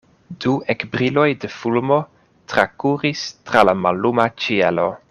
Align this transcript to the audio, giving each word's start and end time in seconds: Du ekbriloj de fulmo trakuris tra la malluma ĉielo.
Du 0.45 0.53
ekbriloj 0.73 1.25
de 1.43 1.51
fulmo 1.57 1.99
trakuris 2.55 3.25
tra 3.51 3.67
la 3.71 3.79
malluma 3.87 4.31
ĉielo. 4.47 4.93